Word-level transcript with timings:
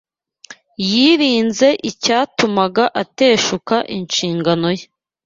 Yirinze 0.89 1.67
icyatuma 1.89 2.61
ateshuka 3.01 3.75
inshingano 3.97 4.67
ye. 4.77 4.85